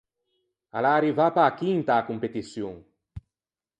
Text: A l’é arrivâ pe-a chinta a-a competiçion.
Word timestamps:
A 0.75 0.79
l’é 0.83 0.91
arrivâ 0.93 1.25
pe-a 1.35 1.49
chinta 1.59 1.91
a-a 1.95 2.07
competiçion. 2.09 2.73